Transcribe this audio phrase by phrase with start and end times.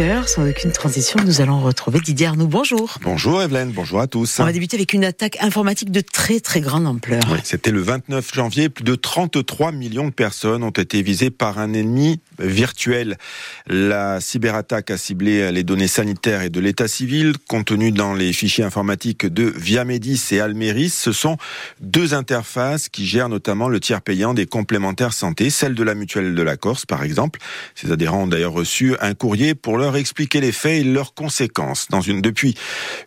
[0.00, 2.46] 8h, sans aucune transition, nous allons retrouver Didier Arnoux.
[2.46, 2.96] Bonjour.
[3.02, 4.40] Bonjour Evelyne, bonjour à tous.
[4.40, 7.20] On va débuter avec une attaque informatique de très très grande ampleur.
[7.30, 11.58] Oui, c'était le 29 janvier, plus de 33 millions de personnes ont été visées par
[11.58, 13.18] un ennemi virtuel.
[13.66, 18.64] La cyberattaque a ciblé les données sanitaires et de l'état civil contenues dans les fichiers
[18.64, 20.88] informatiques de Viamedis et Almeris.
[20.88, 21.36] Ce sont
[21.82, 26.34] deux interfaces qui gèrent notamment le tiers payant des complémentaires santé, celle de la mutuelle
[26.34, 27.38] de la Corse par exemple.
[27.74, 31.88] Ces adhérents ont d'ailleurs reçu un courrier pour leur expliquer les faits et leurs conséquences.
[31.90, 32.54] Depuis,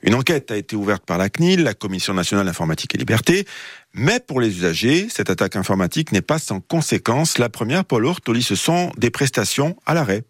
[0.02, 3.46] une enquête a été ouverte par la CNIL, la Commission nationale informatique et liberté.
[3.94, 7.38] Mais pour les usagers, cette attaque informatique n'est pas sans conséquences.
[7.38, 10.24] La première, Paul Hortoli, ce sont des prestations à l'arrêt.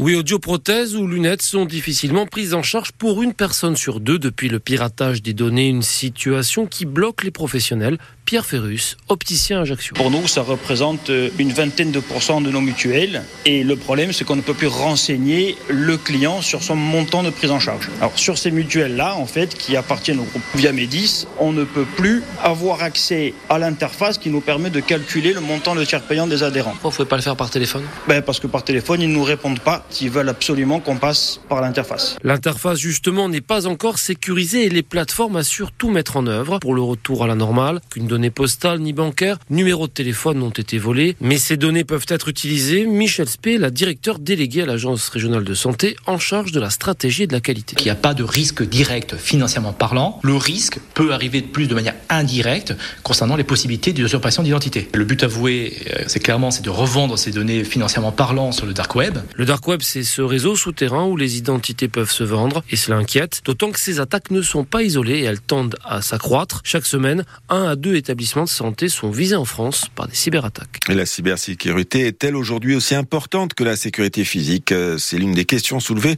[0.00, 4.48] Oui, audioprothèses ou lunettes sont difficilement prises en charge pour une personne sur deux depuis
[4.48, 7.98] le piratage des données, une situation qui bloque les professionnels.
[8.24, 9.96] Pierre Ferrus, opticien Ajaccio.
[9.96, 13.24] Pour nous, ça représente une vingtaine de pourcents de nos mutuelles.
[13.44, 17.30] Et le problème, c'est qu'on ne peut plus renseigner le client sur son montant de
[17.30, 17.88] prise en charge.
[18.00, 22.22] Alors, sur ces mutuelles-là, en fait, qui appartiennent au groupe Viamedis, on ne peut plus
[22.44, 26.44] avoir accès à l'interface qui nous permet de calculer le montant de tiers payant des
[26.44, 26.72] adhérents.
[26.72, 27.82] Pourquoi vous ne pouvez pas le faire par téléphone?
[28.06, 31.40] Ben, Parce que par téléphone, ils ne nous répondent pas ils veulent absolument qu'on passe
[31.48, 32.16] par l'interface.
[32.22, 36.74] L'interface, justement, n'est pas encore sécurisée et les plateformes assurent tout mettre en œuvre pour
[36.74, 37.80] le retour à la normale.
[37.90, 42.06] Qu'une donnée postale ni bancaire, numéro de téléphone n'ont été volés, mais ces données peuvent
[42.08, 42.86] être utilisées.
[42.86, 47.24] Michel Spé, la directeur déléguée à l'Agence régionale de santé en charge de la stratégie
[47.24, 47.76] et de la qualité.
[47.78, 50.20] Il n'y a pas de risque direct financièrement parlant.
[50.22, 54.88] Le risque peut arriver de plus de manière indirecte concernant les possibilités d'usurpation d'identité.
[54.94, 58.72] Le but avoué, euh, c'est clairement c'est de revendre ces données financièrement parlant sur le
[58.72, 59.18] dark web.
[59.34, 62.96] Le dark web, c'est ce réseau souterrain où les identités peuvent se vendre et cela
[62.96, 66.60] inquiète, d'autant que ces attaques ne sont pas isolées et elles tendent à s'accroître.
[66.64, 70.78] Chaque semaine, un à deux établissements de santé sont visés en France par des cyberattaques.
[70.88, 74.72] La cybersécurité est-elle aujourd'hui aussi importante que la sécurité physique?
[74.72, 76.16] Euh, C'est l'une des questions soulevées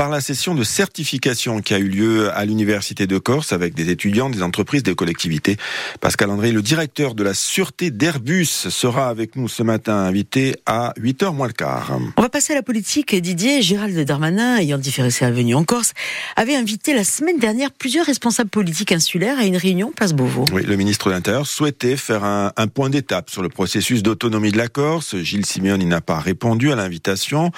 [0.00, 3.90] par la session de certification qui a eu lieu à l'Université de Corse avec des
[3.90, 5.58] étudiants, des entreprises, des collectivités.
[6.00, 10.94] Pascal André, le directeur de la sûreté d'Airbus, sera avec nous ce matin, invité à
[10.98, 11.98] 8h moins le quart.
[12.16, 13.14] On va passer à la politique.
[13.14, 15.92] Didier Gérald Darmanin, ayant différé sa venue en Corse,
[16.34, 20.46] avait invité la semaine dernière plusieurs responsables politiques insulaires à une réunion place Beauvau.
[20.50, 24.50] Oui, le ministre de l'Intérieur souhaitait faire un, un point d'étape sur le processus d'autonomie
[24.50, 25.18] de la Corse.
[25.18, 27.52] Gilles Simeon n'a pas répondu à l'invitation.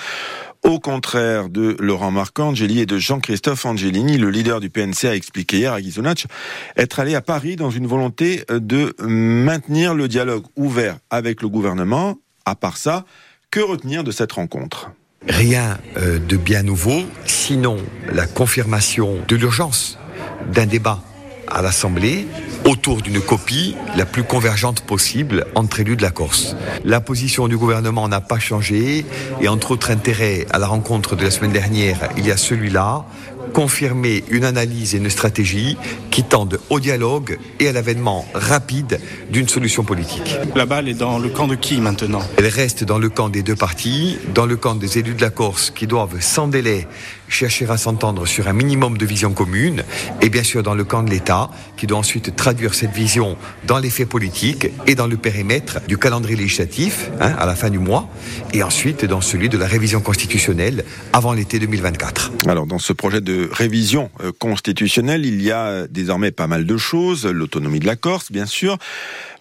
[0.64, 5.58] Au contraire de Laurent Marcangeli et de Jean-Christophe Angelini, le leader du PNC a expliqué
[5.58, 6.26] hier à Ghisonach
[6.76, 12.18] être allé à Paris dans une volonté de maintenir le dialogue ouvert avec le gouvernement.
[12.44, 13.04] À part ça,
[13.50, 14.92] que retenir de cette rencontre?
[15.28, 17.76] Rien euh, de bien nouveau, sinon
[18.12, 19.98] la confirmation de l'urgence
[20.52, 21.02] d'un débat
[21.48, 22.26] à l'Assemblée
[22.64, 26.56] autour d'une copie la plus convergente possible entre élus de la Corse.
[26.84, 29.04] La position du gouvernement n'a pas changé
[29.40, 33.04] et entre autres intérêts à la rencontre de la semaine dernière, il y a celui-là,
[33.52, 35.76] confirmer une analyse et une stratégie
[36.10, 40.36] qui tendent au dialogue et à l'avènement rapide d'une solution politique.
[40.54, 42.22] La balle est dans le camp de qui maintenant?
[42.36, 45.30] Elle reste dans le camp des deux partis, dans le camp des élus de la
[45.30, 46.86] Corse qui doivent sans délai
[47.28, 49.84] chercher à s'entendre sur un minimum de vision commune,
[50.20, 53.78] et bien sûr dans le camp de l'État, qui doit ensuite traduire cette vision dans
[53.78, 57.78] les faits politiques et dans le périmètre du calendrier législatif hein, à la fin du
[57.78, 58.08] mois,
[58.52, 60.84] et ensuite dans celui de la révision constitutionnelle
[61.14, 62.32] avant l'été 2024.
[62.46, 66.76] Alors dans ce projet de révision euh, constitutionnelle, il y a désormais pas mal de
[66.76, 68.78] choses, l'autonomie de la Corse bien sûr,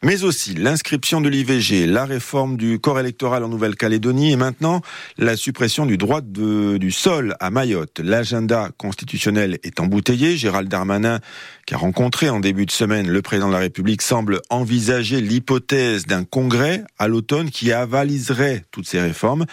[0.03, 4.81] mais aussi l'inscription de l'IVG, la réforme du corps électoral en Nouvelle-Calédonie et maintenant
[5.17, 7.99] la suppression du droit de, du sol à Mayotte.
[7.99, 10.37] L'agenda constitutionnel est embouteillé.
[10.37, 11.19] Gérald Darmanin,
[11.67, 16.07] qui a rencontré en début de semaine le président de la République, semble envisager l'hypothèse
[16.07, 19.45] d'un congrès à l'automne qui avaliserait toutes ces réformes.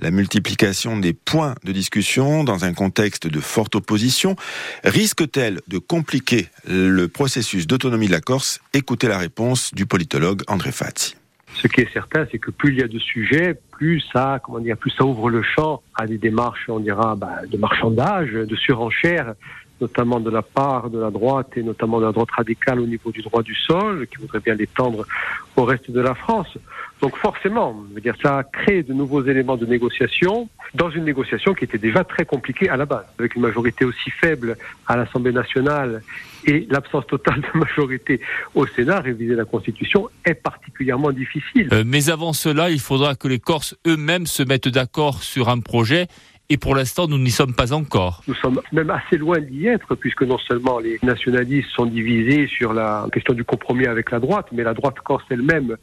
[0.00, 4.36] La multiplication des points de discussion dans un contexte de forte opposition
[4.82, 8.60] risque-t-elle de compliquer le processus d'autonomie de la Corse?
[8.74, 11.14] Écoutez la réponse du politologue André Fati.
[11.54, 14.58] Ce qui est certain, c'est que plus il y a de sujets, plus ça, comment
[14.58, 18.56] dire, plus ça ouvre le champ à des démarches, on dira, bah, de marchandage, de
[18.56, 19.34] surenchère,
[19.80, 23.12] notamment de la part de la droite et notamment de la droite radicale au niveau
[23.12, 25.06] du droit du sol, qui voudrait bien l'étendre
[25.54, 26.58] au reste de la France.
[27.04, 31.76] Donc forcément, je ça crée de nouveaux éléments de négociation dans une négociation qui était
[31.76, 34.56] déjà très compliquée à la base, avec une majorité aussi faible
[34.86, 36.00] à l'Assemblée nationale
[36.46, 38.22] et l'absence totale de majorité
[38.54, 41.68] au Sénat, réviser la Constitution est particulièrement difficile.
[41.74, 45.60] Euh, mais avant cela, il faudra que les Corses eux-mêmes se mettent d'accord sur un
[45.60, 46.06] projet
[46.54, 48.22] et pour l'instant, nous n'y sommes pas encore.
[48.28, 52.72] Nous sommes même assez loin d'y être, puisque non seulement les nationalistes sont divisés sur
[52.72, 55.76] la question du compromis avec la droite, mais la droite corse elle-même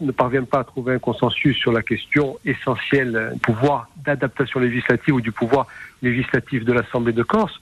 [0.00, 5.14] ne parvient pas à trouver un consensus sur la question essentielle du pouvoir d'adaptation législative
[5.14, 5.68] ou du pouvoir
[6.02, 7.54] législatif de l'Assemblée de Corse.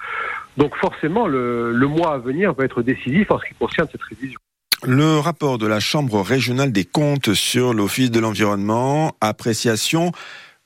[0.56, 4.04] Donc forcément, le, le mois à venir va être décisif en ce qui concerne cette
[4.04, 4.40] révision.
[4.84, 10.12] Le rapport de la Chambre régionale des comptes sur l'Office de l'environnement, appréciation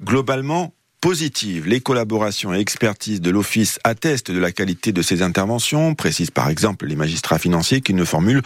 [0.00, 1.66] globalement positive.
[1.66, 6.48] Les collaborations et expertises de l'Office attestent de la qualité de ses interventions, précisent par
[6.48, 8.42] exemple les magistrats financiers qui ne formulent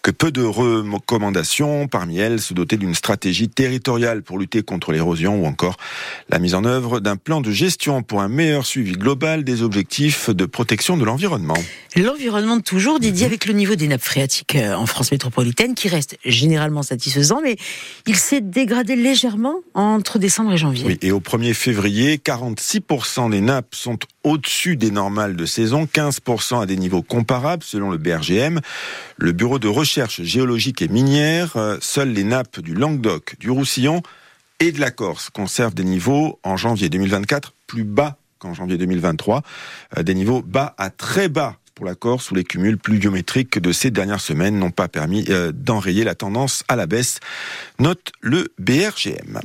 [0.00, 5.42] que peu de recommandations, parmi elles se doter d'une stratégie territoriale pour lutter contre l'érosion
[5.42, 5.76] ou encore
[6.28, 10.30] la mise en œuvre d'un plan de gestion pour un meilleur suivi global des objectifs
[10.30, 11.58] de protection de l'environnement.
[11.94, 16.16] L'environnement toujours, Didier, avec le niveau des nappes phréatiques euh, en France métropolitaine qui reste
[16.24, 17.56] généralement satisfaisant, mais
[18.06, 20.84] il s'est dégradé légèrement entre décembre et janvier.
[20.86, 26.62] Oui, et au 1er février, 46% des nappes sont au-dessus des normales de saison, 15%
[26.62, 28.60] à des niveaux comparables selon le BRGM.
[29.16, 34.02] Le Bureau de recherche géologique et minière, euh, seules les nappes du Languedoc, du Roussillon
[34.60, 39.42] et de la Corse conservent des niveaux en janvier 2024 plus bas qu'en janvier 2023,
[39.98, 43.72] euh, des niveaux bas à très bas pour la Corse où les cumuls pluviométriques de
[43.72, 47.18] ces dernières semaines n'ont pas permis euh, d'enrayer la tendance à la baisse,
[47.78, 49.40] note le BRGM.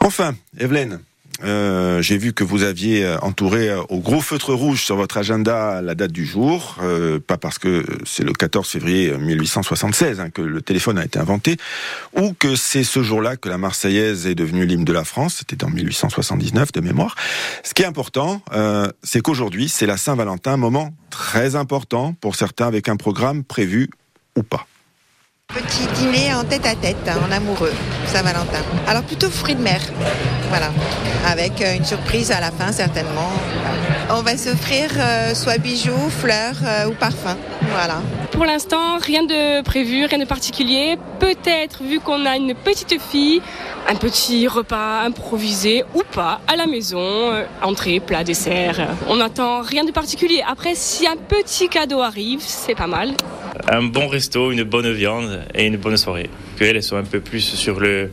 [0.00, 1.00] Enfin, Evelyne,
[1.42, 5.16] euh, j'ai vu que vous aviez euh, entouré euh, au gros feutre rouge sur votre
[5.16, 10.30] agenda la date du jour, euh, pas parce que c'est le 14 février 1876 hein,
[10.30, 11.56] que le téléphone a été inventé,
[12.16, 15.64] ou que c'est ce jour-là que la Marseillaise est devenue l'hymne de la France, c'était
[15.64, 17.16] en 1879 de mémoire.
[17.62, 22.66] Ce qui est important, euh, c'est qu'aujourd'hui, c'est la Saint-Valentin, moment très important pour certains
[22.66, 23.90] avec un programme prévu
[24.36, 24.66] ou pas.
[25.54, 27.74] Petit dîner en tête à tête, hein, en amoureux,
[28.06, 28.62] Saint-Valentin.
[28.86, 29.80] Alors plutôt fruits de mer,
[30.48, 30.70] voilà,
[31.26, 33.30] avec euh, une surprise à la fin certainement.
[34.08, 37.36] On va s'offrir euh, soit bijoux, fleurs euh, ou parfums,
[37.70, 38.00] voilà.
[38.30, 40.96] Pour l'instant, rien de prévu, rien de particulier.
[41.18, 43.42] Peut-être, vu qu'on a une petite fille,
[43.86, 47.30] un petit repas improvisé ou pas à la maison,
[47.62, 48.88] entrée, plat, dessert.
[49.06, 50.42] On n'attend rien de particulier.
[50.48, 53.12] Après, si un petit cadeau arrive, c'est pas mal.
[53.68, 56.30] Un bon resto, une bonne viande et une bonne soirée.
[56.60, 58.10] Elles sont un peu plus sur le,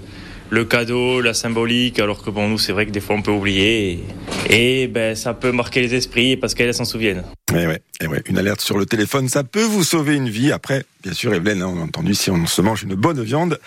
[0.50, 3.32] le cadeau, la symbolique, alors que bon, nous, c'est vrai que des fois, on peut
[3.32, 4.04] oublier.
[4.50, 7.24] Et, et, ben, ça peut marquer les esprits parce qu'elles s'en souviennent.
[7.52, 10.52] Eh ouais, eh ouais, une alerte sur le téléphone, ça peut vous sauver une vie.
[10.52, 13.60] Après, bien sûr, Evelyne, hein, on a entendu, si on se mange une bonne viande,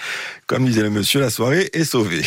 [0.46, 2.22] comme disait le monsieur, la soirée est sauvée.